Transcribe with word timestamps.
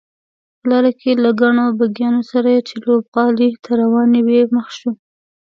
په 0.59 0.65
لاره 0.71 0.91
کې 0.99 1.11
له 1.23 1.29
ګڼو 1.41 1.65
بګیانو 1.79 2.21
سره 2.31 2.51
چې 2.67 2.75
لوبغالي 2.85 3.49
ته 3.63 3.71
روانې 3.81 4.19
وې 4.27 4.41
مخ 4.55 4.67
شوو. 4.77 4.91